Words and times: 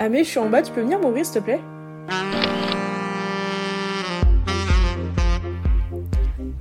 Ah 0.00 0.08
je 0.12 0.24
suis 0.24 0.38
en 0.40 0.50
bas, 0.50 0.60
tu 0.60 0.72
peux 0.72 0.80
venir 0.80 0.98
m'ouvrir 0.98 1.24
s'il 1.24 1.36
te 1.36 1.44
plaît? 1.44 1.60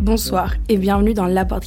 Bonsoir 0.04 0.54
et 0.70 0.78
bienvenue 0.78 1.16
dans 1.16 1.26
La 1.26 1.44
Porte 1.44 1.66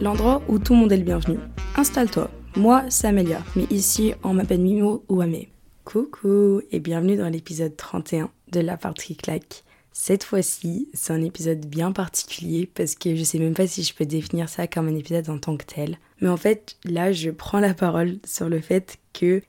l'endroit 0.00 0.40
où 0.48 0.60
tout 0.60 0.72
le 0.72 0.78
monde 0.78 0.92
est 0.92 0.96
le 0.96 1.02
bienvenu. 1.02 1.38
Installe-toi, 1.76 2.30
moi 2.56 2.84
c'est 2.90 3.08
Amélia, 3.08 3.42
mais 3.56 3.64
ici 3.70 4.14
on 4.22 4.34
m'appelle 4.34 4.60
Mimo 4.60 5.04
ou 5.08 5.20
Amé. 5.20 5.48
Coucou 5.84 6.62
et 6.70 6.78
bienvenue 6.78 7.16
dans 7.16 7.28
l'épisode 7.28 7.76
31 7.76 8.30
de 8.52 8.60
La 8.60 8.76
Porte. 8.76 9.02
Cette 9.92 10.22
fois-ci, 10.22 10.88
c'est 10.94 11.12
un 11.12 11.22
épisode 11.22 11.66
bien 11.66 11.90
particulier 11.90 12.70
parce 12.72 12.94
que 12.94 13.16
je 13.16 13.24
sais 13.24 13.40
même 13.40 13.54
pas 13.54 13.66
si 13.66 13.82
je 13.82 13.94
peux 13.94 14.06
définir 14.06 14.48
ça 14.48 14.68
comme 14.68 14.86
un 14.86 14.94
épisode 14.94 15.28
en 15.28 15.38
tant 15.38 15.56
que 15.56 15.64
tel. 15.64 15.98
Mais 16.20 16.28
en 16.28 16.36
fait, 16.36 16.76
là, 16.84 17.10
je 17.10 17.30
prends 17.30 17.58
la 17.58 17.74
parole 17.74 18.18
sur 18.24 18.48
le 18.48 18.60
fait 18.60 18.98
que 19.12 19.42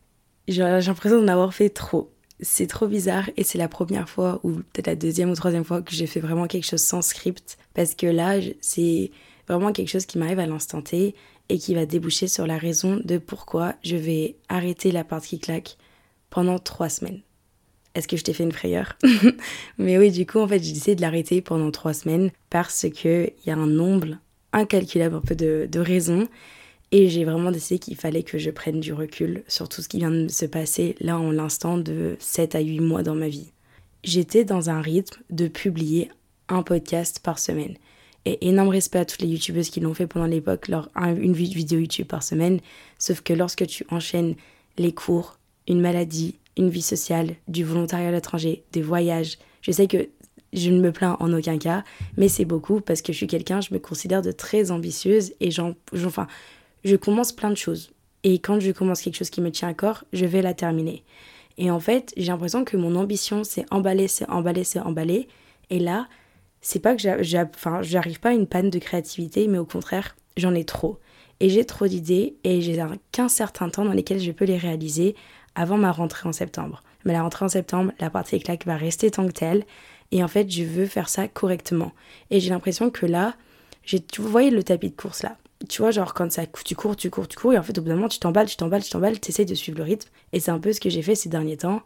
j'ai 0.47 0.61
l'impression 0.63 1.21
d'en 1.21 1.27
avoir 1.27 1.53
fait 1.53 1.69
trop. 1.69 2.11
C'est 2.39 2.67
trop 2.67 2.87
bizarre 2.87 3.29
et 3.37 3.43
c'est 3.43 3.59
la 3.59 3.67
première 3.67 4.09
fois 4.09 4.39
ou 4.43 4.53
peut-être 4.53 4.87
la 4.87 4.95
deuxième 4.95 5.29
ou 5.29 5.35
troisième 5.35 5.63
fois 5.63 5.81
que 5.81 5.93
j'ai 5.93 6.07
fait 6.07 6.19
vraiment 6.19 6.47
quelque 6.47 6.65
chose 6.65 6.81
sans 6.81 7.03
script 7.03 7.57
parce 7.75 7.93
que 7.93 8.07
là, 8.07 8.39
c'est 8.61 9.11
vraiment 9.47 9.71
quelque 9.71 9.89
chose 9.89 10.07
qui 10.07 10.17
m'arrive 10.17 10.39
à 10.39 10.47
l'instant 10.47 10.81
T 10.81 11.13
et 11.49 11.57
qui 11.59 11.75
va 11.75 11.85
déboucher 11.85 12.27
sur 12.27 12.47
la 12.47 12.57
raison 12.57 12.99
de 13.03 13.19
pourquoi 13.19 13.75
je 13.83 13.95
vais 13.95 14.37
arrêter 14.49 14.91
la 14.91 15.03
partie 15.03 15.37
qui 15.37 15.39
claque 15.39 15.77
pendant 16.31 16.57
trois 16.57 16.89
semaines. 16.89 17.21
Est-ce 17.93 18.07
que 18.07 18.17
je 18.17 18.23
t'ai 18.23 18.33
fait 18.33 18.43
une 18.43 18.53
frayeur? 18.53 18.97
Mais 19.77 19.97
oui, 19.97 20.11
du 20.11 20.25
coup, 20.25 20.39
en 20.39 20.47
fait, 20.47 20.63
j'ai 20.63 20.71
décidé 20.71 20.95
de 20.95 21.01
l'arrêter 21.01 21.41
pendant 21.41 21.69
trois 21.71 21.93
semaines 21.93 22.31
parce 22.49 22.87
qu'il 22.89 23.33
y 23.45 23.51
a 23.51 23.57
un 23.57 23.67
nombre 23.67 24.15
incalculable 24.53 25.15
un 25.15 25.21
peu 25.21 25.35
de 25.35 25.79
raisons 25.79 26.27
et 26.91 27.07
j'ai 27.09 27.23
vraiment 27.23 27.51
décidé 27.51 27.79
qu'il 27.79 27.95
fallait 27.95 28.23
que 28.23 28.37
je 28.37 28.49
prenne 28.51 28.79
du 28.79 28.93
recul 28.93 29.43
sur 29.47 29.69
tout 29.69 29.81
ce 29.81 29.87
qui 29.87 29.97
vient 29.97 30.11
de 30.11 30.27
se 30.27 30.45
passer 30.45 30.95
là 30.99 31.17
en 31.17 31.31
l'instant 31.31 31.77
de 31.77 32.17
7 32.19 32.55
à 32.55 32.59
8 32.59 32.79
mois 32.81 33.03
dans 33.03 33.15
ma 33.15 33.29
vie. 33.29 33.51
J'étais 34.03 34.43
dans 34.43 34.69
un 34.69 34.81
rythme 34.81 35.21
de 35.29 35.47
publier 35.47 36.09
un 36.49 36.63
podcast 36.63 37.19
par 37.23 37.39
semaine. 37.39 37.75
Et 38.25 38.47
énorme 38.47 38.69
respect 38.69 38.99
à 38.99 39.05
toutes 39.05 39.21
les 39.21 39.27
youtubeuses 39.27 39.69
qui 39.69 39.79
l'ont 39.79 39.95
fait 39.95 40.05
pendant 40.05 40.27
l'époque, 40.27 40.67
leur 40.67 40.91
une 40.95 41.33
vidéo 41.33 41.79
YouTube 41.79 42.07
par 42.07 42.21
semaine. 42.21 42.59
Sauf 42.99 43.21
que 43.21 43.33
lorsque 43.33 43.65
tu 43.65 43.85
enchaînes 43.89 44.35
les 44.77 44.91
cours, 44.93 45.39
une 45.67 45.81
maladie, 45.81 46.35
une 46.57 46.69
vie 46.69 46.83
sociale, 46.83 47.35
du 47.47 47.63
volontariat 47.63 48.09
à 48.09 48.11
l'étranger, 48.11 48.63
des 48.73 48.81
voyages, 48.81 49.39
je 49.61 49.71
sais 49.71 49.87
que 49.87 50.09
je 50.53 50.69
ne 50.69 50.81
me 50.81 50.91
plains 50.91 51.17
en 51.19 51.33
aucun 51.33 51.57
cas, 51.57 51.83
mais 52.17 52.27
c'est 52.27 52.45
beaucoup 52.45 52.81
parce 52.81 53.01
que 53.01 53.13
je 53.13 53.17
suis 53.17 53.27
quelqu'un, 53.27 53.61
je 53.61 53.73
me 53.73 53.79
considère 53.79 54.21
de 54.21 54.31
très 54.31 54.69
ambitieuse 54.69 55.33
et 55.39 55.49
j'en, 55.49 55.73
enfin, 56.05 56.27
je 56.83 56.95
commence 56.95 57.31
plein 57.31 57.49
de 57.49 57.55
choses. 57.55 57.91
Et 58.23 58.39
quand 58.39 58.59
je 58.59 58.71
commence 58.71 59.01
quelque 59.01 59.17
chose 59.17 59.29
qui 59.29 59.41
me 59.41 59.51
tient 59.51 59.69
à 59.69 59.73
corps, 59.73 60.03
je 60.13 60.25
vais 60.25 60.41
la 60.41 60.53
terminer. 60.53 61.03
Et 61.57 61.71
en 61.71 61.79
fait, 61.79 62.13
j'ai 62.17 62.27
l'impression 62.27 62.63
que 62.63 62.77
mon 62.77 62.95
ambition, 62.95 63.43
c'est 63.43 63.65
emballer, 63.71 64.07
c'est 64.07 64.29
emballer, 64.29 64.63
c'est 64.63 64.79
emballer. 64.79 65.27
Et 65.69 65.79
là, 65.79 66.07
c'est 66.61 66.79
pas 66.79 66.95
que 66.95 67.01
j'arrive 67.01 68.19
pas 68.19 68.29
à 68.29 68.33
une 68.33 68.47
panne 68.47 68.69
de 68.69 68.79
créativité, 68.79 69.47
mais 69.47 69.57
au 69.57 69.65
contraire, 69.65 70.15
j'en 70.37 70.53
ai 70.53 70.63
trop. 70.63 70.99
Et 71.39 71.49
j'ai 71.49 71.65
trop 71.65 71.87
d'idées 71.87 72.35
et 72.43 72.61
j'ai 72.61 72.79
qu'un 73.11 73.27
certain 73.27 73.69
temps 73.69 73.85
dans 73.85 73.93
lesquels 73.93 74.19
je 74.19 74.31
peux 74.31 74.45
les 74.45 74.57
réaliser 74.57 75.15
avant 75.55 75.77
ma 75.77 75.91
rentrée 75.91 76.29
en 76.29 76.33
septembre. 76.33 76.83
Mais 77.03 77.13
la 77.13 77.23
rentrée 77.23 77.45
en 77.45 77.49
septembre, 77.49 77.91
la 77.99 78.11
partie 78.11 78.39
claque 78.39 78.65
va 78.67 78.77
rester 78.77 79.09
tant 79.09 79.25
que 79.25 79.31
telle. 79.31 79.65
Et 80.11 80.23
en 80.23 80.27
fait, 80.27 80.51
je 80.51 80.63
veux 80.63 80.85
faire 80.85 81.09
ça 81.09 81.27
correctement. 81.27 81.93
Et 82.29 82.39
j'ai 82.39 82.51
l'impression 82.51 82.91
que 82.91 83.07
là, 83.07 83.35
vous 84.19 84.29
voyez 84.29 84.51
le 84.51 84.61
tapis 84.61 84.91
de 84.91 84.95
course 84.95 85.23
là 85.23 85.37
tu 85.67 85.81
vois, 85.81 85.91
genre 85.91 86.13
quand 86.13 86.31
ça, 86.31 86.43
tu 86.65 86.75
cours, 86.75 86.95
tu 86.95 87.09
cours, 87.09 87.27
tu 87.27 87.37
cours, 87.37 87.53
et 87.53 87.57
en 87.57 87.63
fait 87.63 87.77
au 87.77 87.81
bout 87.81 87.89
d'un 87.89 87.95
moment 87.95 88.09
tu 88.09 88.19
t'emballes, 88.19 88.47
tu 88.47 88.55
t'emballes, 88.55 88.83
tu 88.83 88.89
t'emballes, 88.89 89.19
tu 89.19 89.29
essaies 89.29 89.45
de 89.45 89.55
suivre 89.55 89.77
le 89.77 89.83
rythme. 89.83 90.09
Et 90.33 90.39
c'est 90.39 90.51
un 90.51 90.59
peu 90.59 90.73
ce 90.73 90.79
que 90.79 90.89
j'ai 90.89 91.01
fait 91.01 91.15
ces 91.15 91.29
derniers 91.29 91.57
temps. 91.57 91.81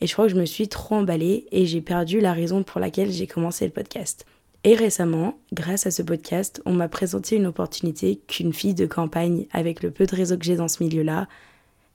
Et 0.00 0.06
je 0.06 0.12
crois 0.12 0.26
que 0.26 0.32
je 0.32 0.38
me 0.38 0.46
suis 0.46 0.68
trop 0.68 0.96
emballée 0.96 1.46
et 1.50 1.66
j'ai 1.66 1.80
perdu 1.80 2.20
la 2.20 2.32
raison 2.32 2.62
pour 2.62 2.80
laquelle 2.80 3.10
j'ai 3.10 3.26
commencé 3.26 3.64
le 3.64 3.72
podcast. 3.72 4.24
Et 4.64 4.74
récemment, 4.74 5.38
grâce 5.52 5.86
à 5.86 5.90
ce 5.90 6.02
podcast, 6.02 6.62
on 6.66 6.72
m'a 6.72 6.88
présenté 6.88 7.36
une 7.36 7.46
opportunité 7.46 8.20
qu'une 8.26 8.52
fille 8.52 8.74
de 8.74 8.86
campagne, 8.86 9.46
avec 9.52 9.82
le 9.82 9.90
peu 9.90 10.06
de 10.06 10.14
réseau 10.14 10.36
que 10.36 10.44
j'ai 10.44 10.56
dans 10.56 10.68
ce 10.68 10.82
milieu-là, 10.82 11.28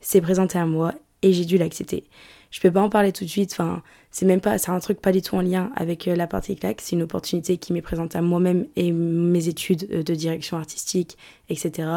s'est 0.02 0.22
présentée 0.22 0.59
à 0.59 0.66
moi 0.66 0.94
et 1.22 1.34
j'ai 1.34 1.46
dû 1.46 1.58
l'accepter. 1.58 2.03
Je 2.53 2.59
peux 2.59 2.72
pas 2.72 2.84
en 2.84 2.90
parler 2.90 3.12
tout 3.12 3.24
de 3.24 3.30
suite, 3.30 3.52
enfin, 3.53 3.81
c'est 4.12 4.28
même 4.28 4.40
pas, 4.40 4.59
c'est 4.59 4.69
un 4.69 4.80
truc 4.80 5.02
pas 5.02 5.12
du 5.12 5.24
tout 5.24 5.36
en 5.36 5.41
lien 5.41 5.72
avec 5.75 6.08
euh, 6.08 6.16
la 6.16 6.28
partie 6.28 6.56
claque, 6.56 6.81
c'est 6.81 6.96
une 6.96 7.02
opportunité 7.02 7.58
qui 7.58 7.74
m'est 7.74 7.81
présentée 7.81 8.19
à 8.19 8.22
moi-même 8.22 8.68
et 8.75 8.91
mes 8.91 9.47
études 9.47 9.88
euh, 9.91 10.03
de 10.03 10.14
direction 10.14 10.58
artistique, 10.58 11.18
etc., 11.50 11.90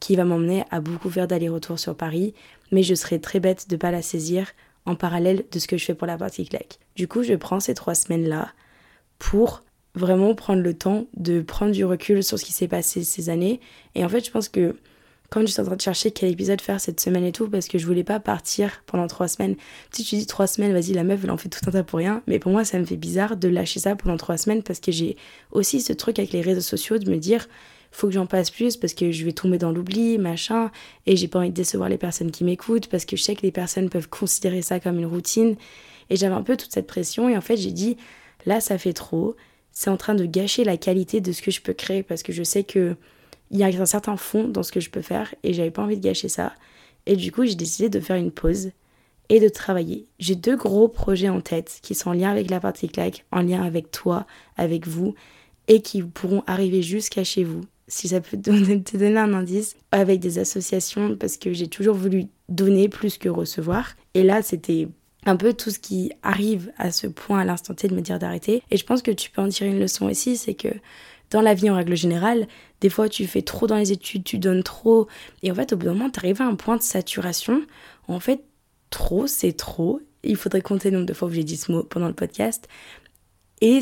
qui 0.00 0.16
va 0.16 0.24
m'emmener 0.24 0.64
à 0.70 0.80
beaucoup 0.80 1.10
faire 1.10 1.28
d'aller-retour 1.28 1.78
sur 1.78 1.94
Paris, 1.94 2.32
mais 2.72 2.82
je 2.82 2.94
serais 2.94 3.18
très 3.18 3.38
bête 3.38 3.68
de 3.68 3.76
pas 3.76 3.90
la 3.90 4.00
saisir 4.00 4.46
en 4.86 4.94
parallèle 4.94 5.44
de 5.52 5.58
ce 5.58 5.68
que 5.68 5.76
je 5.76 5.84
fais 5.84 5.94
pour 5.94 6.06
la 6.06 6.16
partie 6.16 6.48
claque. 6.48 6.78
Du 6.96 7.06
coup, 7.06 7.22
je 7.22 7.34
prends 7.34 7.60
ces 7.60 7.74
trois 7.74 7.94
semaines-là 7.94 8.48
pour 9.18 9.62
vraiment 9.94 10.34
prendre 10.34 10.62
le 10.62 10.72
temps 10.72 11.04
de 11.18 11.42
prendre 11.42 11.72
du 11.72 11.84
recul 11.84 12.24
sur 12.24 12.38
ce 12.38 12.46
qui 12.46 12.52
s'est 12.52 12.66
passé 12.66 13.04
ces 13.04 13.28
années. 13.28 13.60
Et 13.94 14.06
en 14.06 14.08
fait, 14.08 14.24
je 14.24 14.30
pense 14.30 14.48
que 14.48 14.74
quand 15.30 15.42
je 15.42 15.46
suis 15.46 15.60
en 15.60 15.64
train 15.64 15.76
de 15.76 15.80
chercher 15.80 16.10
quel 16.10 16.30
épisode 16.30 16.60
faire 16.60 16.80
cette 16.80 17.00
semaine 17.00 17.24
et 17.24 17.32
tout, 17.32 17.48
parce 17.48 17.68
que 17.68 17.76
je 17.76 17.86
voulais 17.86 18.04
pas 18.04 18.18
partir 18.18 18.82
pendant 18.86 19.06
trois 19.06 19.28
semaines. 19.28 19.56
Si 19.90 20.02
tu 20.02 20.16
dis 20.16 20.26
trois 20.26 20.46
semaines, 20.46 20.72
vas-y, 20.72 20.94
la 20.94 21.04
meuf, 21.04 21.20
elle 21.22 21.30
en 21.30 21.36
fait 21.36 21.50
tout 21.50 21.60
un 21.66 21.70
tas 21.70 21.82
pour 21.82 21.98
rien. 21.98 22.22
Mais 22.26 22.38
pour 22.38 22.50
moi, 22.50 22.64
ça 22.64 22.78
me 22.78 22.84
fait 22.86 22.96
bizarre 22.96 23.36
de 23.36 23.48
lâcher 23.48 23.80
ça 23.80 23.94
pendant 23.94 24.16
trois 24.16 24.38
semaines 24.38 24.62
parce 24.62 24.80
que 24.80 24.90
j'ai 24.90 25.16
aussi 25.52 25.82
ce 25.82 25.92
truc 25.92 26.18
avec 26.18 26.32
les 26.32 26.40
réseaux 26.40 26.62
sociaux 26.62 26.96
de 26.96 27.10
me 27.10 27.18
dire, 27.18 27.46
faut 27.90 28.06
que 28.06 28.14
j'en 28.14 28.26
passe 28.26 28.50
plus 28.50 28.78
parce 28.78 28.94
que 28.94 29.12
je 29.12 29.24
vais 29.24 29.32
tomber 29.32 29.58
dans 29.58 29.70
l'oubli, 29.70 30.16
machin. 30.16 30.70
Et 31.04 31.16
j'ai 31.16 31.28
pas 31.28 31.40
envie 31.40 31.50
de 31.50 31.54
décevoir 31.54 31.90
les 31.90 31.98
personnes 31.98 32.30
qui 32.30 32.44
m'écoutent 32.44 32.86
parce 32.86 33.04
que 33.04 33.16
je 33.16 33.22
sais 33.22 33.34
que 33.34 33.42
les 33.42 33.52
personnes 33.52 33.90
peuvent 33.90 34.08
considérer 34.08 34.62
ça 34.62 34.80
comme 34.80 34.98
une 34.98 35.06
routine. 35.06 35.56
Et 36.08 36.16
j'avais 36.16 36.34
un 36.34 36.42
peu 36.42 36.56
toute 36.56 36.72
cette 36.72 36.86
pression 36.86 37.28
et 37.28 37.36
en 37.36 37.42
fait, 37.42 37.58
j'ai 37.58 37.72
dit, 37.72 37.98
là, 38.46 38.60
ça 38.60 38.78
fait 38.78 38.94
trop. 38.94 39.36
C'est 39.72 39.90
en 39.90 39.98
train 39.98 40.14
de 40.14 40.24
gâcher 40.24 40.64
la 40.64 40.78
qualité 40.78 41.20
de 41.20 41.32
ce 41.32 41.42
que 41.42 41.50
je 41.50 41.60
peux 41.60 41.74
créer 41.74 42.02
parce 42.02 42.22
que 42.22 42.32
je 42.32 42.42
sais 42.42 42.64
que 42.64 42.96
il 43.50 43.58
y 43.58 43.64
a 43.64 43.66
un 43.66 43.86
certain 43.86 44.16
fond 44.16 44.48
dans 44.48 44.62
ce 44.62 44.72
que 44.72 44.80
je 44.80 44.90
peux 44.90 45.02
faire 45.02 45.34
et 45.42 45.52
j'avais 45.52 45.70
pas 45.70 45.82
envie 45.82 45.96
de 45.96 46.02
gâcher 46.02 46.28
ça. 46.28 46.54
Et 47.06 47.16
du 47.16 47.32
coup, 47.32 47.44
j'ai 47.44 47.54
décidé 47.54 47.88
de 47.88 48.00
faire 48.00 48.16
une 48.16 48.30
pause 48.30 48.70
et 49.28 49.40
de 49.40 49.48
travailler. 49.48 50.06
J'ai 50.18 50.34
deux 50.34 50.56
gros 50.56 50.88
projets 50.88 51.28
en 51.28 51.40
tête 51.40 51.78
qui 51.82 51.94
sont 51.94 52.10
en 52.10 52.14
lien 52.14 52.30
avec 52.30 52.50
la 52.50 52.60
partie 52.60 52.88
claque, 52.88 53.24
en 53.30 53.42
lien 53.42 53.62
avec 53.62 53.90
toi, 53.90 54.26
avec 54.56 54.86
vous, 54.86 55.14
et 55.68 55.82
qui 55.82 56.02
pourront 56.02 56.42
arriver 56.46 56.82
jusqu'à 56.82 57.24
chez 57.24 57.44
vous. 57.44 57.62
Si 57.88 58.08
ça 58.08 58.20
peut 58.20 58.36
te 58.36 58.96
donner 58.96 59.18
un 59.18 59.32
indice, 59.32 59.76
avec 59.90 60.20
des 60.20 60.38
associations, 60.38 61.16
parce 61.16 61.36
que 61.36 61.52
j'ai 61.52 61.68
toujours 61.68 61.94
voulu 61.94 62.26
donner 62.48 62.88
plus 62.88 63.16
que 63.18 63.28
recevoir. 63.28 63.96
Et 64.14 64.22
là, 64.22 64.42
c'était 64.42 64.88
un 65.24 65.36
peu 65.36 65.52
tout 65.52 65.70
ce 65.70 65.78
qui 65.78 66.12
arrive 66.22 66.72
à 66.78 66.90
ce 66.90 67.06
point 67.06 67.40
à 67.40 67.44
l'instant 67.44 67.74
T 67.74 67.88
de 67.88 67.94
me 67.94 68.00
dire 68.00 68.18
d'arrêter. 68.18 68.62
Et 68.70 68.76
je 68.76 68.84
pense 68.84 69.02
que 69.02 69.10
tu 69.10 69.30
peux 69.30 69.42
en 69.42 69.48
tirer 69.48 69.70
une 69.70 69.80
leçon 69.80 70.06
aussi, 70.06 70.36
c'est 70.36 70.54
que 70.54 70.68
dans 71.30 71.42
la 71.42 71.54
vie 71.54 71.68
en 71.68 71.76
règle 71.76 71.96
générale, 71.96 72.46
des 72.80 72.88
fois 72.88 73.08
tu 73.08 73.26
fais 73.26 73.42
trop 73.42 73.66
dans 73.66 73.76
les 73.76 73.92
études, 73.92 74.24
tu 74.24 74.38
donnes 74.38 74.62
trop, 74.62 75.08
et 75.42 75.50
en 75.50 75.54
fait 75.54 75.72
au 75.72 75.76
bout 75.76 75.86
d'un 75.86 75.94
moment 75.94 76.10
tu 76.10 76.20
arrives 76.20 76.42
à 76.42 76.46
un 76.46 76.54
point 76.54 76.76
de 76.76 76.82
saturation. 76.82 77.62
En 78.06 78.20
fait, 78.20 78.44
trop 78.90 79.26
c'est 79.26 79.52
trop. 79.52 80.00
Il 80.22 80.36
faudrait 80.36 80.62
compter 80.62 80.90
le 80.90 80.96
nombre 80.96 81.06
de 81.06 81.14
fois 81.14 81.28
où 81.28 81.32
j'ai 81.32 81.44
dit 81.44 81.56
ce 81.56 81.70
mot 81.70 81.82
pendant 81.84 82.08
le 82.08 82.14
podcast. 82.14 82.68
Et 83.60 83.80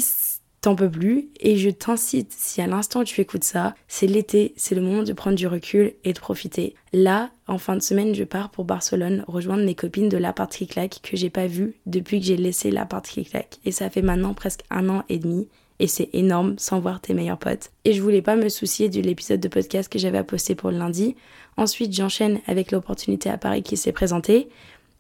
t'en 0.67 0.75
peux 0.75 0.91
plus. 0.91 1.29
Et 1.39 1.57
je 1.57 1.71
t'incite, 1.71 2.33
si 2.33 2.61
à 2.61 2.67
l'instant 2.67 3.05
tu 3.05 3.21
écoutes 3.21 3.45
ça, 3.45 3.77
c'est 3.87 4.09
l'été, 4.09 4.53
c'est 4.57 4.75
le 4.75 4.81
moment 4.81 5.05
de 5.05 5.13
prendre 5.13 5.37
du 5.37 5.47
recul 5.47 5.95
et 6.03 6.13
de 6.13 6.19
profiter. 6.19 6.75
Là, 6.93 7.31
en 7.47 7.59
fin 7.59 7.77
de 7.77 7.83
semaine, 7.83 8.17
je 8.17 8.25
pars 8.25 8.51
pour 8.51 8.65
Barcelone 8.65 9.25
rejoindre 9.29 9.65
mes 9.65 9.77
copines 9.77 10.09
de 10.09 10.17
l'appart 10.17 10.53
qui 10.53 10.67
que 10.67 11.17
j'ai 11.17 11.31
pas 11.31 11.47
vu 11.47 11.75
depuis 11.87 12.19
que 12.19 12.27
j'ai 12.27 12.37
laissé 12.37 12.73
l'appart 12.73 13.07
qui. 13.07 13.29
Et 13.65 13.71
ça 13.71 13.91
fait 13.91 14.03
maintenant 14.03 14.35
presque 14.35 14.63
un 14.71 14.89
an 14.89 15.05
et 15.09 15.19
demi 15.19 15.47
et 15.79 15.87
c'est 15.87 16.09
énorme 16.13 16.55
sans 16.59 16.81
voir 16.81 17.01
tes 17.01 17.15
meilleurs 17.15 17.39
potes. 17.39 17.71
Et 17.85 17.93
je 17.93 18.03
voulais 18.03 18.23
pas 18.23 18.37
me 18.37 18.49
soucier 18.49 18.89
de 18.89 19.01
l'épisode 19.01 19.41
de 19.41 19.49
podcast 19.49 19.91
que 19.91 19.99
j'avais 19.99 20.19
à 20.19 20.25
poster 20.25 20.55
pour 20.55 20.71
le 20.71 20.79
lundi. 20.79 21.17
Ensuite, 21.57 21.93
j'enchaîne 21.95 22.41
avec 22.47 22.73
l'opportunité 22.73 23.31
à 23.31 23.39
Paris 23.39 23.63
qui 23.63 23.77
s'est 23.77 23.93
présentée. 23.93 24.49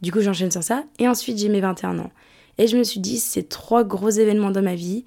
Du 0.00 0.12
coup, 0.12 0.20
j'enchaîne 0.20 0.50
sur 0.50 0.62
ça. 0.62 0.84
Et 0.98 1.08
ensuite, 1.08 1.38
j'ai 1.38 1.48
mes 1.48 1.60
21 1.60 1.98
ans. 1.98 2.10
Et 2.58 2.66
je 2.66 2.76
me 2.76 2.84
suis 2.84 3.00
dit, 3.00 3.18
c'est 3.18 3.48
trois 3.48 3.84
gros 3.84 4.10
événements 4.10 4.50
dans 4.50 4.62
ma 4.62 4.74
vie 4.74 5.04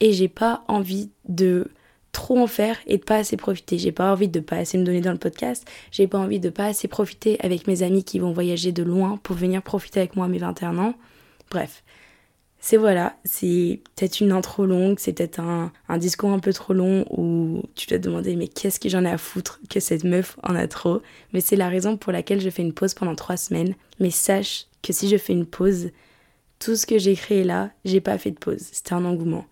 et 0.00 0.12
j'ai 0.12 0.28
pas 0.28 0.64
envie 0.68 1.10
de 1.28 1.68
trop 2.12 2.38
en 2.38 2.46
faire 2.46 2.78
et 2.86 2.98
de 2.98 3.04
pas 3.04 3.16
assez 3.16 3.36
profiter. 3.36 3.78
J'ai 3.78 3.92
pas 3.92 4.12
envie 4.12 4.28
de 4.28 4.40
pas 4.40 4.56
assez 4.56 4.76
me 4.76 4.84
donner 4.84 5.00
dans 5.00 5.12
le 5.12 5.18
podcast. 5.18 5.66
J'ai 5.90 6.06
pas 6.06 6.18
envie 6.18 6.40
de 6.40 6.50
pas 6.50 6.66
assez 6.66 6.88
profiter 6.88 7.38
avec 7.40 7.66
mes 7.66 7.82
amis 7.82 8.04
qui 8.04 8.18
vont 8.18 8.32
voyager 8.32 8.72
de 8.72 8.82
loin 8.82 9.18
pour 9.22 9.36
venir 9.36 9.62
profiter 9.62 10.00
avec 10.00 10.16
moi 10.16 10.26
à 10.26 10.28
mes 10.28 10.38
21 10.38 10.78
ans. 10.78 10.94
Bref, 11.50 11.82
c'est 12.62 12.76
voilà, 12.76 13.16
c'est 13.24 13.80
peut-être 13.96 14.20
une 14.20 14.32
intro 14.32 14.66
longue, 14.66 14.98
c'est 14.98 15.14
peut-être 15.14 15.40
un, 15.40 15.72
discours 15.96 16.30
un 16.30 16.38
peu 16.38 16.52
trop 16.52 16.74
long 16.74 17.06
où 17.10 17.62
tu 17.74 17.86
dois 17.86 17.98
te 17.98 18.04
demander 18.04 18.36
mais 18.36 18.48
qu'est-ce 18.48 18.78
que 18.78 18.90
j'en 18.90 19.04
ai 19.06 19.10
à 19.10 19.16
foutre 19.16 19.60
que 19.70 19.80
cette 19.80 20.04
meuf 20.04 20.36
en 20.42 20.54
a 20.54 20.68
trop? 20.68 21.00
Mais 21.32 21.40
c'est 21.40 21.56
la 21.56 21.70
raison 21.70 21.96
pour 21.96 22.12
laquelle 22.12 22.40
je 22.40 22.50
fais 22.50 22.62
une 22.62 22.74
pause 22.74 22.92
pendant 22.92 23.14
trois 23.14 23.38
semaines. 23.38 23.74
Mais 23.98 24.10
sache 24.10 24.66
que 24.82 24.92
si 24.92 25.08
je 25.08 25.16
fais 25.16 25.32
une 25.32 25.46
pause, 25.46 25.90
tout 26.58 26.76
ce 26.76 26.84
que 26.84 26.98
j'ai 26.98 27.14
créé 27.14 27.44
là, 27.44 27.70
j'ai 27.86 28.02
pas 28.02 28.18
fait 28.18 28.30
de 28.30 28.38
pause. 28.38 28.60
C'était 28.72 28.92
un 28.92 29.06
engouement. 29.06 29.46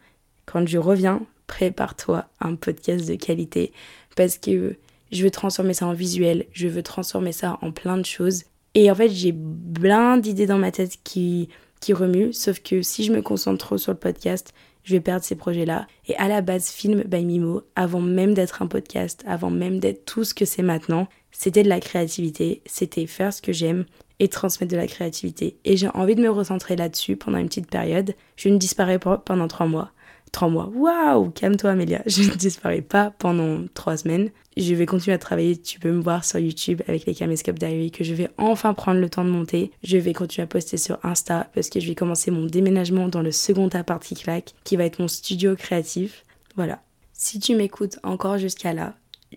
Quand 0.44 0.66
je 0.68 0.76
reviens, 0.76 1.22
prépare-toi 1.46 2.26
un 2.40 2.56
podcast 2.56 3.08
de 3.08 3.14
qualité 3.14 3.72
parce 4.16 4.36
que 4.36 4.76
je 5.12 5.24
veux 5.24 5.30
transformer 5.30 5.72
ça 5.72 5.86
en 5.86 5.94
visuel, 5.94 6.44
je 6.52 6.68
veux 6.68 6.82
transformer 6.82 7.32
ça 7.32 7.58
en 7.62 7.72
plein 7.72 7.96
de 7.96 8.04
choses 8.04 8.44
Et 8.74 8.90
en 8.90 8.94
fait, 8.94 9.08
j'ai 9.08 9.32
plein 9.32 10.18
d'idées 10.18 10.46
dans 10.46 10.58
ma 10.58 10.70
tête 10.70 10.98
qui, 11.02 11.48
qui 11.80 11.92
remuent, 11.92 12.32
sauf 12.32 12.60
que 12.60 12.82
si 12.82 13.04
je 13.04 13.12
me 13.12 13.22
concentre 13.22 13.58
trop 13.58 13.78
sur 13.78 13.92
le 13.92 13.98
podcast, 13.98 14.52
je 14.84 14.94
vais 14.94 15.00
perdre 15.00 15.24
ces 15.24 15.34
projets-là. 15.34 15.86
Et 16.06 16.16
à 16.16 16.28
la 16.28 16.40
base, 16.40 16.70
Film 16.70 17.02
by 17.02 17.24
Mimo, 17.24 17.62
avant 17.76 18.00
même 18.00 18.34
d'être 18.34 18.62
un 18.62 18.66
podcast, 18.66 19.22
avant 19.26 19.50
même 19.50 19.80
d'être 19.80 20.04
tout 20.04 20.24
ce 20.24 20.34
que 20.34 20.44
c'est 20.44 20.62
maintenant, 20.62 21.08
c'était 21.30 21.62
de 21.62 21.68
la 21.68 21.80
créativité, 21.80 22.62
c'était 22.66 23.06
faire 23.06 23.32
ce 23.32 23.42
que 23.42 23.52
j'aime 23.52 23.84
et 24.18 24.28
transmettre 24.28 24.72
de 24.72 24.78
la 24.78 24.86
créativité. 24.86 25.58
Et 25.64 25.76
j'ai 25.76 25.88
envie 25.88 26.14
de 26.14 26.22
me 26.22 26.30
recentrer 26.30 26.74
là-dessus 26.74 27.16
pendant 27.16 27.38
une 27.38 27.48
petite 27.48 27.70
période. 27.70 28.14
Je 28.36 28.48
ne 28.48 28.56
disparais 28.56 28.98
pas 28.98 29.18
pendant 29.18 29.46
trois 29.46 29.66
mois. 29.66 29.92
Trois 30.32 30.48
mois. 30.48 30.70
Waouh 30.74 31.30
Calme-toi, 31.30 31.70
Amélia. 31.70 32.02
Je 32.06 32.22
ne 32.22 32.34
disparais 32.34 32.82
pas 32.82 33.12
pendant 33.18 33.64
trois 33.74 33.96
semaines. 33.96 34.30
Je 34.56 34.74
vais 34.74 34.86
continuer 34.86 35.14
à 35.14 35.18
travailler. 35.18 35.56
Tu 35.56 35.78
peux 35.78 35.90
me 35.90 36.00
voir 36.00 36.24
sur 36.24 36.38
YouTube 36.38 36.82
avec 36.88 37.06
les 37.06 37.14
Caméscope 37.14 37.58
Diary 37.58 37.90
que 37.90 38.02
je 38.02 38.12
vais 38.12 38.28
enfin 38.38 38.74
prendre 38.74 39.00
le 39.00 39.08
temps 39.08 39.24
de 39.24 39.30
monter. 39.30 39.70
Je 39.84 39.96
vais 39.98 40.12
continuer 40.12 40.44
à 40.44 40.46
poster 40.48 40.76
sur 40.76 40.98
Insta 41.04 41.48
parce 41.54 41.70
que 41.70 41.78
je 41.78 41.86
vais 41.86 41.94
commencer 41.94 42.32
mon 42.32 42.44
déménagement 42.44 43.08
dans 43.08 43.22
le 43.22 43.30
second 43.30 43.68
appart 43.68 44.02
qui 44.02 44.16
claque, 44.16 44.54
qui 44.64 44.76
va 44.76 44.84
être 44.84 44.98
mon 44.98 45.06
studio 45.06 45.54
créatif. 45.54 46.24
Voilà. 46.56 46.82
Si 47.12 47.38
tu 47.38 47.54
m'écoutes 47.54 47.98
encore 48.02 48.38
jusqu'à 48.38 48.72
là, 48.72 48.94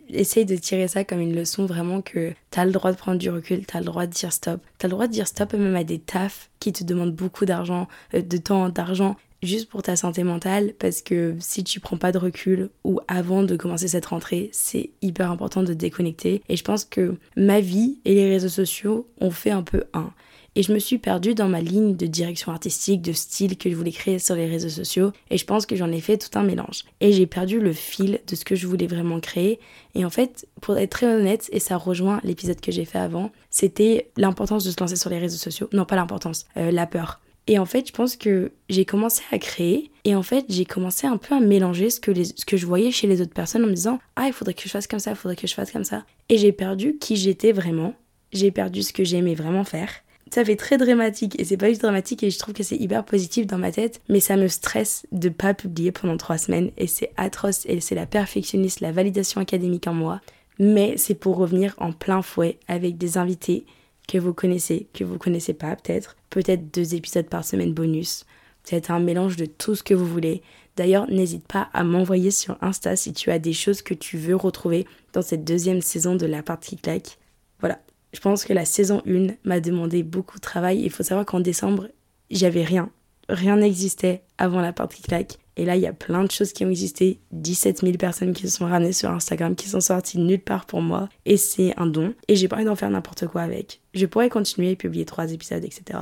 essaye 0.10 0.46
de 0.46 0.56
tirer 0.56 0.88
ça 0.88 1.04
comme 1.04 1.20
une 1.20 1.36
leçon 1.36 1.66
vraiment 1.66 2.02
que 2.02 2.34
t'as 2.50 2.66
le 2.66 2.72
droit 2.72 2.92
de 2.92 2.98
prendre 2.98 3.18
du 3.18 3.30
recul, 3.30 3.66
t'as 3.66 3.80
le 3.80 3.86
droit 3.86 4.08
de 4.08 4.12
dire 4.12 4.34
stop. 4.34 4.62
T'as 4.78 4.88
le 4.88 4.94
droit 4.94 5.08
de 5.08 5.12
dire 5.12 5.28
stop 5.28 5.54
même 5.54 5.76
à 5.76 5.84
des 5.84 6.00
tafs 6.00 6.50
qui 6.60 6.74
te 6.74 6.84
demandent 6.84 7.16
beaucoup 7.16 7.46
d'argent, 7.46 7.88
euh, 8.14 8.22
de 8.22 8.38
temps, 8.38 8.70
d'argent, 8.70 9.16
juste 9.42 9.70
pour 9.70 9.82
ta 9.82 9.96
santé 9.96 10.24
mentale, 10.24 10.74
parce 10.80 11.02
que 11.02 11.36
si 11.40 11.64
tu 11.64 11.80
prends 11.80 11.98
pas 11.98 12.12
de 12.12 12.18
recul 12.18 12.70
ou 12.84 13.00
avant 13.08 13.44
de 13.44 13.56
commencer 13.56 13.88
cette 13.88 14.06
rentrée, 14.06 14.50
c'est 14.54 14.92
hyper 15.02 15.32
important 15.32 15.64
de 15.64 15.74
déconnecter. 15.74 16.42
Et 16.50 16.56
je 16.56 16.64
pense 16.64 16.86
que 16.86 17.16
ma 17.36 17.60
vie 17.60 18.00
et 18.06 18.16
les 18.16 18.30
réseaux 18.30 18.50
sociaux 18.50 19.08
ont 19.20 19.32
fait 19.32 19.52
un 19.52 19.64
peu 19.64 19.86
un. 19.94 20.12
Et 20.56 20.64
je 20.64 20.74
me 20.74 20.80
suis 20.80 20.98
perdue 20.98 21.34
dans 21.34 21.48
ma 21.48 21.62
ligne 21.62 21.96
de 21.96 22.06
direction 22.06 22.52
artistique, 22.52 23.02
de 23.02 23.14
style 23.14 23.58
que 23.58 23.70
je 23.70 23.76
voulais 23.76 23.94
créer 23.94 24.20
sur 24.20 24.36
les 24.36 24.48
réseaux 24.48 24.70
sociaux. 24.70 25.14
Et 25.30 25.38
je 25.38 25.46
pense 25.46 25.66
que 25.66 25.78
j'en 25.78 25.90
ai 25.92 26.02
fait 26.02 26.18
tout 26.18 26.38
un 26.38 26.44
mélange. 26.44 26.84
Et 27.00 27.14
j'ai 27.14 27.26
perdu 27.26 27.62
le 27.62 27.72
fil 27.72 28.20
de 28.28 28.36
ce 28.36 28.44
que 28.44 28.56
je 28.56 28.68
voulais 28.68 28.88
vraiment 28.88 29.22
créer. 29.22 29.60
Et 29.96 30.04
en 30.04 30.10
fait, 30.10 30.48
pour 30.60 30.78
être 30.78 30.90
très 30.90 31.08
honnête, 31.08 31.50
et 31.54 31.60
ça 31.60 31.78
rejoint 31.78 32.20
l'épisode 32.26 32.60
que 32.60 32.72
j'ai 32.72 32.84
fait 32.84 33.00
avant, 33.00 33.32
c'était 33.50 34.12
l'importance 34.18 34.66
de 34.66 34.72
se 34.72 34.80
lancer 34.80 34.98
sur 34.98 35.10
les 35.10 35.20
réseaux 35.20 35.38
sociaux. 35.38 35.70
Non, 35.72 35.86
pas 35.86 35.96
l'importance, 35.96 36.46
euh, 36.58 36.70
la 36.70 36.86
peur. 36.86 37.22
Et 37.48 37.60
en 37.60 37.66
fait, 37.66 37.88
je 37.88 37.94
pense 37.94 38.16
que 38.16 38.52
j'ai 38.70 38.86
commencé 38.86 39.24
à 39.32 39.40
créer 39.40 39.92
et 40.04 40.16
en 40.16 40.24
fait, 40.24 40.46
j'ai 40.50 40.66
commencé 40.66 41.08
un 41.08 41.18
peu 41.18 41.36
à 41.36 41.40
mélanger 41.40 41.90
ce 41.90 42.00
que, 42.00 42.14
je 42.14 42.66
voyais 42.66 42.92
chez 42.92 43.08
les 43.08 43.22
autres 43.22 43.34
personnes 43.34 43.64
en 43.64 43.68
me 43.68 43.74
disant 43.74 44.00
Ah, 44.16 44.28
il 44.28 44.34
faudrait 44.34 44.54
que 44.54 44.64
je 44.64 44.70
fasse 44.70 44.88
comme 44.88 45.00
ça, 45.00 45.12
il 45.12 45.18
faudrait 45.18 45.36
que 45.36 45.48
je 45.48 45.54
fasse 45.54 45.72
comme 45.72 45.84
ça. 45.84 46.06
Et 46.30 46.38
j'ai 46.38 46.52
perdu 46.52 46.98
qui 47.00 47.16
j'étais 47.16 47.52
vraiment. 47.52 47.94
J'ai 48.32 48.52
perdu 48.52 48.84
ce 48.84 48.94
que 48.94 49.04
j'aimais 49.04 49.36
vraiment 49.36 49.64
faire 49.64 49.90
ça 50.34 50.46
fait 50.46 50.56
très 50.56 50.78
dramatique 50.78 51.40
et 51.40 51.44
c'est 51.44 51.58
pas 51.58 51.68
juste 51.70 51.82
dramatique 51.82 52.24
et 52.24 52.30
je 52.30 52.40
trouve 52.40 52.54
que 52.54 52.64
c'est 52.64 52.78
hyper 52.78 53.04
positif 53.04 53.46
dans 53.46 53.58
ma 53.58 53.72
tête, 53.72 54.02
mais 54.08 54.20
ça 54.20 54.38
me 54.38 54.48
stresse 54.48 55.06
de 55.12 55.30
pas 55.30 55.54
publier 55.54 55.92
pendant 55.92 56.18
trois 56.18 56.38
semaines 56.38 56.72
et 56.78 56.88
c'est 56.88 57.12
atroce 57.18 57.66
et 57.66 57.82
c'est 57.82 57.96
la 57.96 58.06
perfectionniste, 58.06 58.80
la 58.80 58.94
validation 58.94 59.42
académique 59.42 59.88
en 59.88 59.94
moi. 59.94 60.22
Mais 60.58 60.96
c'est 60.96 61.16
pour 61.16 61.38
revenir 61.38 61.76
en 61.80 61.92
plein 61.92 62.22
fouet 62.22 62.60
avec 62.68 62.98
des 62.98 63.18
invités 63.18 63.66
que 64.12 64.18
vous 64.18 64.34
connaissez, 64.34 64.88
que 64.94 65.06
vous 65.06 65.18
connaissez 65.18 65.54
pas 65.54 65.76
peut-être, 65.78 66.18
peut-être 66.30 66.70
deux 66.70 66.96
épisodes 66.96 67.28
par 67.28 67.46
semaine 67.46 67.74
bonus, 67.74 68.26
peut-être 68.64 68.92
un 68.92 69.00
mélange 69.00 69.38
de 69.38 69.46
tout 69.46 69.74
ce 69.74 69.84
que 69.84 69.94
vous 69.94 70.06
voulez. 70.06 70.42
D'ailleurs, 70.76 71.10
n'hésite 71.10 71.48
pas 71.48 71.70
à 71.72 71.86
m'envoyer 71.86 72.30
sur 72.30 72.58
Insta 72.62 72.98
si 72.98 73.14
tu 73.14 73.32
as 73.32 73.40
des 73.40 73.54
choses 73.54 73.82
que 73.82 73.94
tu 73.94 74.18
veux 74.18 74.36
retrouver 74.36 74.86
dans 75.14 75.22
cette 75.22 75.46
deuxième 75.46 75.82
saison 75.82 76.16
de 76.16 76.26
La 76.26 76.44
Partie 76.44 76.76
Claque. 76.76 77.20
Voilà, 77.62 77.80
je 78.14 78.20
pense 78.20 78.44
que 78.44 78.52
la 78.52 78.66
saison 78.66 79.02
1 79.08 79.36
m'a 79.46 79.62
demandé 79.62 80.04
beaucoup 80.04 80.38
de 80.38 80.42
travail. 80.42 80.82
Il 80.82 80.90
faut 80.90 81.04
savoir 81.04 81.26
qu'en 81.26 81.40
décembre, 81.40 81.88
j'avais 82.30 82.64
rien. 82.64 82.90
Rien 83.30 83.56
n'existait 83.56 84.24
avant 84.38 84.60
la 84.60 84.74
partie 84.74 85.04
claque. 85.04 85.38
Et 85.58 85.66
là, 85.66 85.76
il 85.76 85.82
y 85.82 85.88
a 85.88 85.94
plein 85.94 86.24
de 86.24 86.32
choses 86.32 86.54
qui 86.54 86.64
ont 86.66 86.70
existé. 86.70 87.20
17 87.32 87.82
000 87.82 87.98
personnes 87.98 88.34
qui 88.34 88.48
se 88.48 88.58
sont 88.58 88.66
ramenées 88.66 88.94
sur 88.94 89.12
Instagram, 89.12 89.56
qui 89.56 89.68
sont 89.68 89.82
sorties 89.82 90.18
nulle 90.18 90.42
part 90.42 90.66
pour 90.66 90.82
moi. 90.82 91.10
Et 91.26 91.38
c'est 91.38 91.74
un 91.78 91.86
don. 91.86 92.14
Et 92.28 92.36
j'ai 92.36 92.48
pas 92.48 92.56
envie 92.56 92.66
d'en 92.66 92.76
faire 92.76 92.90
n'importe 92.90 93.28
quoi 93.28 93.42
avec. 93.42 93.82
Je 93.94 94.06
pourrais 94.06 94.30
continuer 94.30 94.76
publier 94.76 95.06
trois 95.06 95.32
épisodes, 95.32 95.64
etc. 95.64 96.00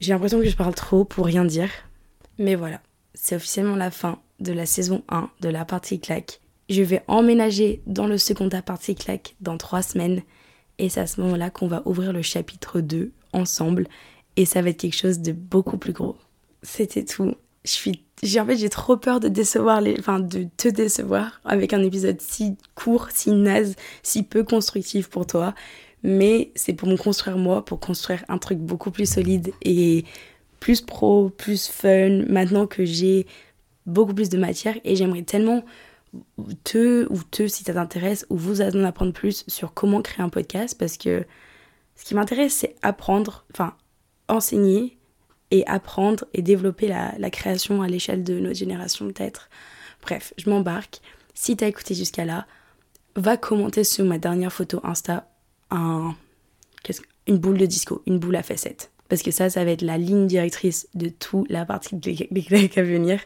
J'ai 0.00 0.12
l'impression 0.12 0.40
que 0.40 0.48
je 0.48 0.56
parle 0.56 0.74
trop 0.74 1.04
pour 1.04 1.26
rien 1.26 1.44
dire. 1.44 1.70
Mais 2.38 2.54
voilà, 2.54 2.80
c'est 3.14 3.36
officiellement 3.36 3.76
la 3.76 3.90
fin 3.90 4.18
de 4.40 4.52
la 4.52 4.66
saison 4.66 5.02
1 5.08 5.30
de 5.40 5.48
la 5.48 5.64
partie 5.64 6.00
claque. 6.00 6.40
Je 6.68 6.82
vais 6.82 7.02
emménager 7.06 7.82
dans 7.86 8.06
le 8.06 8.18
second 8.18 8.48
partie 8.48 8.94
claque 8.94 9.36
dans 9.40 9.56
trois 9.56 9.82
semaines. 9.82 10.22
Et 10.78 10.88
c'est 10.88 11.00
à 11.00 11.06
ce 11.06 11.20
moment-là 11.20 11.50
qu'on 11.50 11.68
va 11.68 11.82
ouvrir 11.84 12.12
le 12.12 12.22
chapitre 12.22 12.80
2 12.80 13.12
ensemble. 13.32 13.86
Et 14.36 14.44
ça 14.44 14.62
va 14.62 14.70
être 14.70 14.80
quelque 14.80 14.96
chose 14.96 15.20
de 15.20 15.32
beaucoup 15.32 15.76
plus 15.76 15.92
gros. 15.92 16.16
C'était 16.62 17.04
tout. 17.04 17.34
Je 17.64 17.70
suis, 17.70 18.04
j'ai 18.22 18.40
en 18.40 18.46
fait 18.46 18.56
j'ai 18.56 18.68
trop 18.68 18.96
peur 18.96 19.20
de 19.20 19.28
décevoir 19.28 19.80
les, 19.80 19.96
enfin 19.98 20.18
de 20.20 20.48
te 20.56 20.68
décevoir 20.68 21.40
avec 21.44 21.72
un 21.72 21.82
épisode 21.82 22.20
si 22.20 22.56
court, 22.74 23.08
si 23.12 23.30
naze, 23.30 23.76
si 24.02 24.24
peu 24.24 24.42
constructif 24.44 25.08
pour 25.08 25.26
toi. 25.26 25.54
Mais 26.02 26.50
c'est 26.56 26.72
pour 26.72 26.88
me 26.88 26.96
construire 26.96 27.38
moi, 27.38 27.64
pour 27.64 27.78
construire 27.78 28.24
un 28.28 28.38
truc 28.38 28.58
beaucoup 28.58 28.90
plus 28.90 29.08
solide 29.08 29.52
et 29.62 30.04
plus 30.58 30.80
pro, 30.80 31.30
plus 31.30 31.68
fun. 31.68 32.24
Maintenant 32.28 32.66
que 32.66 32.84
j'ai 32.84 33.26
beaucoup 33.86 34.14
plus 34.14 34.28
de 34.28 34.38
matière 34.38 34.76
et 34.84 34.96
j'aimerais 34.96 35.22
tellement 35.22 35.64
te 36.64 37.06
ou 37.10 37.22
te 37.22 37.46
si 37.46 37.64
ça 37.64 37.74
t'intéresse 37.74 38.26
ou 38.28 38.36
vous 38.36 38.60
en 38.60 38.84
apprendre 38.84 39.12
plus 39.12 39.44
sur 39.48 39.72
comment 39.72 40.02
créer 40.02 40.24
un 40.24 40.28
podcast 40.28 40.76
parce 40.78 40.96
que 40.96 41.24
ce 41.96 42.04
qui 42.04 42.14
m'intéresse 42.14 42.52
c'est 42.52 42.76
apprendre, 42.82 43.44
enfin 43.52 43.74
enseigner 44.28 44.98
et 45.52 45.64
apprendre 45.66 46.24
et 46.34 46.42
développer 46.42 46.88
la, 46.88 47.30
création 47.30 47.82
à 47.82 47.86
l'échelle 47.86 48.24
de 48.24 48.40
notre 48.40 48.56
génération 48.56 49.06
peut-être. 49.06 49.48
Bref, 50.02 50.34
je 50.36 50.50
m'embarque. 50.50 51.00
Si 51.34 51.56
t'as 51.56 51.68
écouté 51.68 51.94
jusqu'à 51.94 52.24
là, 52.24 52.46
va 53.14 53.36
commenter 53.36 53.84
sur 53.84 54.04
ma 54.04 54.18
dernière 54.18 54.52
photo 54.52 54.80
Insta 54.82 55.28
un, 55.70 56.16
une 57.28 57.38
boule 57.38 57.58
de 57.58 57.66
disco, 57.66 58.02
une 58.06 58.18
boule 58.18 58.36
à 58.36 58.42
facettes. 58.42 58.90
Parce 59.08 59.22
que 59.22 59.30
ça, 59.30 59.50
ça 59.50 59.64
va 59.64 59.70
être 59.70 59.82
la 59.82 59.98
ligne 59.98 60.26
directrice 60.26 60.88
de 60.94 61.10
toute 61.10 61.48
la 61.50 61.66
partie 61.66 61.96
des 61.96 62.14
clics 62.14 62.78
à 62.78 62.82
venir. 62.82 63.20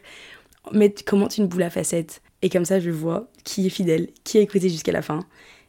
Mais 0.73 0.93
commente 0.93 1.37
une 1.37 1.47
boule 1.47 1.63
à 1.63 1.69
facettes 1.69 2.21
et 2.41 2.49
comme 2.49 2.65
ça, 2.65 2.79
je 2.79 2.91
vois 2.91 3.29
qui 3.43 3.65
est 3.65 3.69
fidèle, 3.69 4.09
qui 4.23 4.37
a 4.37 4.41
écouté 4.41 4.69
jusqu'à 4.69 4.91
la 4.91 5.01
fin. 5.01 5.21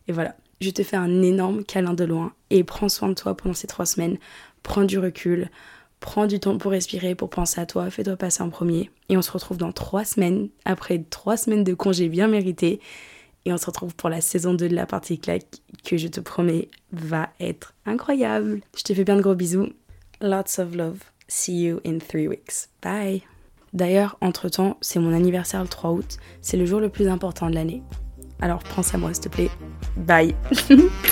Et 0.07 0.13
voilà, 0.13 0.37
je 0.61 0.71
te 0.71 0.83
fais 0.83 0.97
un 0.97 1.23
énorme 1.23 1.65
câlin 1.65 1.95
de 1.95 2.05
loin 2.05 2.33
et 2.51 2.65
prends 2.65 2.89
soin 2.89 3.09
de 3.09 3.15
toi 3.15 3.37
pendant 3.37 3.55
ces 3.55 3.67
trois 3.67 3.87
semaines. 3.87 4.19
Prends 4.63 4.85
du 4.85 4.99
recul, 4.99 5.51
prends 6.01 6.27
du 6.27 6.41
temps 6.41 6.59
pour 6.59 6.71
respirer, 6.71 7.15
pour 7.15 7.31
penser 7.31 7.61
à 7.61 7.67
toi, 7.67 7.91
fais-toi 7.91 8.17
passer 8.17 8.43
en 8.43 8.51
premier. 8.51 8.91
Et 9.09 9.17
on 9.17 9.23
se 9.23 9.31
retrouve 9.31 9.57
dans 9.57 9.73
trois 9.73 10.05
semaines, 10.05 10.49
après 10.65 11.03
trois 11.11 11.37
semaines 11.37 11.65
de 11.65 11.75
congé 11.75 12.09
bien 12.09 12.29
mérité. 12.29 12.81
Et 13.45 13.53
on 13.53 13.57
se 13.57 13.67
retrouve 13.67 13.95
pour 13.95 14.09
la 14.09 14.21
saison 14.21 14.55
2 14.55 14.69
de 14.69 14.75
la 14.75 14.87
partie 14.87 15.19
claque 15.19 15.47
que 15.85 15.97
je 15.97 16.09
te 16.09 16.21
promets 16.21 16.69
va 16.93 17.31
être 17.41 17.75
incroyable. 17.87 18.61
Je 18.77 18.83
te 18.83 18.93
fais 18.93 19.05
bien 19.05 19.17
de 19.17 19.23
gros 19.23 19.35
bisous. 19.35 19.69
Lots 20.21 20.59
of 20.59 20.75
love. 20.75 20.99
See 21.29 21.63
you 21.63 21.81
in 21.87 21.99
three 21.99 22.29
weeks. 22.29 22.69
Bye. 22.83 23.23
D'ailleurs, 23.73 24.17
entre-temps, 24.21 24.77
c'est 24.81 24.99
mon 24.99 25.13
anniversaire 25.13 25.63
le 25.63 25.69
3 25.69 25.91
août, 25.91 26.17
c'est 26.41 26.57
le 26.57 26.67
jour 26.67 26.81
le 26.81 26.89
plus 26.89 27.09
important 27.09 27.51
de 27.51 27.55
l'année. 27.55 27.83
Alors 28.41 28.63
pense 28.63 28.95
à 28.95 28.99
moi 28.99 29.13
s'il 29.13 29.25
te 29.25 29.29
plaît. 29.29 29.51
Bye 29.97 30.35